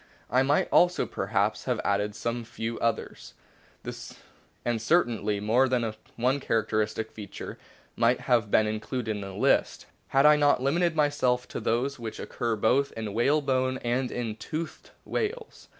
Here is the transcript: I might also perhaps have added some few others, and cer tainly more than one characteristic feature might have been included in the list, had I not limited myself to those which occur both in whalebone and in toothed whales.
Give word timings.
I 0.31 0.41
might 0.41 0.67
also 0.71 1.05
perhaps 1.05 1.65
have 1.65 1.79
added 1.85 2.15
some 2.15 2.43
few 2.43 2.79
others, 2.79 3.35
and 4.65 4.81
cer 4.81 5.05
tainly 5.05 5.39
more 5.39 5.69
than 5.69 5.93
one 6.15 6.39
characteristic 6.39 7.11
feature 7.11 7.59
might 7.95 8.21
have 8.21 8.49
been 8.49 8.65
included 8.65 9.11
in 9.11 9.21
the 9.21 9.35
list, 9.35 9.85
had 10.07 10.25
I 10.25 10.37
not 10.37 10.59
limited 10.59 10.95
myself 10.95 11.47
to 11.49 11.59
those 11.59 11.99
which 11.99 12.19
occur 12.19 12.55
both 12.55 12.91
in 12.97 13.13
whalebone 13.13 13.77
and 13.83 14.11
in 14.11 14.37
toothed 14.37 14.89
whales. 15.05 15.69